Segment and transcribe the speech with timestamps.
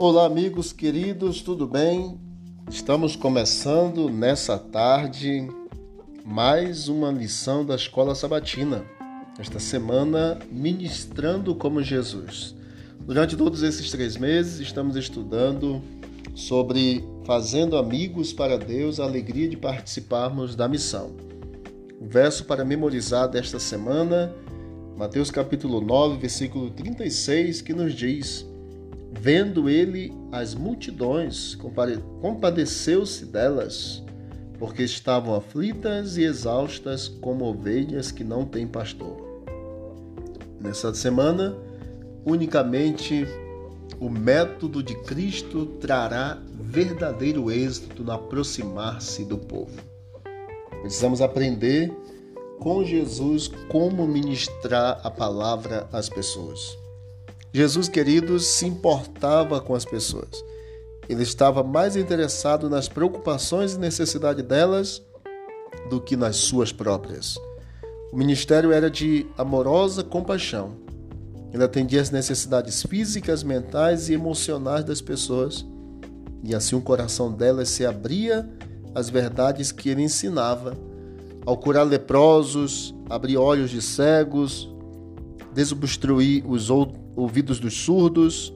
[0.00, 2.20] Olá, amigos queridos, tudo bem?
[2.70, 5.48] Estamos começando nessa tarde
[6.24, 8.84] mais uma lição da Escola Sabatina.
[9.40, 12.54] Esta semana, ministrando como Jesus.
[13.00, 15.82] Durante todos esses três meses, estamos estudando
[16.32, 21.10] sobre fazendo amigos para Deus, a alegria de participarmos da missão.
[22.00, 24.32] O verso para memorizar desta semana,
[24.96, 28.47] Mateus capítulo 9, versículo 36, que nos diz:
[29.12, 31.56] Vendo ele as multidões,
[32.20, 34.02] compadeceu-se delas,
[34.58, 39.16] porque estavam aflitas e exaustas como ovelhas que não têm pastor.
[40.60, 41.56] Nessa semana,
[42.24, 43.26] unicamente
[44.00, 49.80] o método de Cristo trará verdadeiro êxito no aproximar-se do povo.
[50.82, 51.92] Precisamos aprender
[52.60, 56.76] com Jesus como ministrar a palavra às pessoas.
[57.52, 60.44] Jesus, queridos, se importava com as pessoas.
[61.08, 65.02] Ele estava mais interessado nas preocupações e necessidades delas
[65.88, 67.38] do que nas suas próprias.
[68.12, 70.76] O ministério era de amorosa compaixão.
[71.52, 75.64] Ele atendia às necessidades físicas, mentais e emocionais das pessoas,
[76.44, 78.48] e assim o coração delas se abria
[78.94, 80.76] às verdades que ele ensinava,
[81.46, 84.70] ao curar leprosos, abrir olhos de cegos,
[85.54, 86.68] desobstruir os
[87.18, 88.54] ouvidos dos surdos,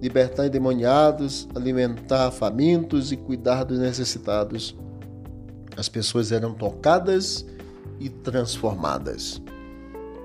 [0.00, 4.76] libertar endemoniados, alimentar famintos e cuidar dos necessitados.
[5.76, 7.46] As pessoas eram tocadas
[7.98, 9.40] e transformadas.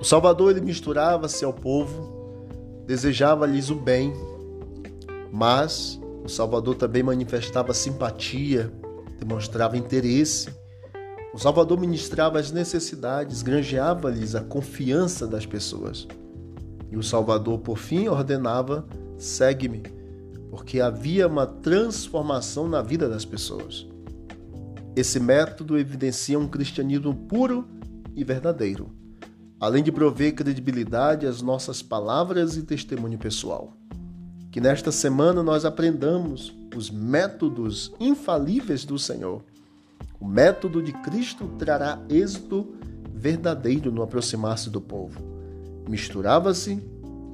[0.02, 2.46] O Salvador ele misturava-se ao povo,
[2.86, 4.14] desejava-lhes o bem,
[5.32, 8.72] mas o Salvador também manifestava simpatia,
[9.18, 10.50] demonstrava interesse.
[11.34, 16.06] O Salvador ministrava as necessidades, granjeava-lhes a confiança das pessoas.
[16.90, 19.84] E o Salvador, por fim, ordenava: segue-me,
[20.50, 23.88] porque havia uma transformação na vida das pessoas.
[24.96, 27.68] Esse método evidencia um cristianismo puro
[28.16, 28.90] e verdadeiro,
[29.60, 33.74] além de prover credibilidade às nossas palavras e testemunho pessoal.
[34.50, 39.44] Que nesta semana nós aprendamos os métodos infalíveis do Senhor.
[40.20, 42.74] O método de Cristo trará êxito
[43.14, 45.37] verdadeiro no aproximar-se do povo
[45.88, 46.82] misturava-se,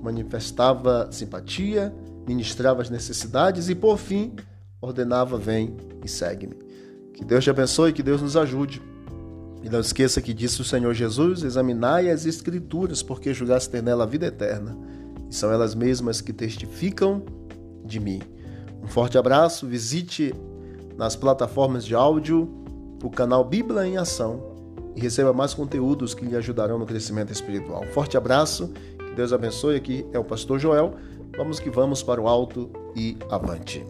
[0.02, 1.94] manifestava simpatia,
[2.28, 4.34] ministrava as necessidades e, por fim,
[4.82, 6.56] ordenava: Vem e segue-me.
[7.14, 8.82] Que Deus te abençoe que Deus nos ajude.
[9.62, 14.04] E não esqueça que disse o Senhor Jesus: Examinai as Escrituras, porque julgaste ter nela
[14.04, 14.78] a vida eterna,
[15.30, 17.24] e são elas mesmas que testificam
[17.86, 18.22] de mim.
[18.84, 20.34] Um forte abraço, visite
[20.98, 22.50] nas plataformas de áudio
[23.02, 24.53] o canal Bíblia em Ação
[24.96, 27.84] e receba mais conteúdos que lhe ajudarão no crescimento espiritual.
[27.94, 29.76] Forte abraço, que Deus abençoe.
[29.76, 30.94] Aqui é o Pastor Joel.
[31.36, 33.86] Vamos que vamos para o alto e avante.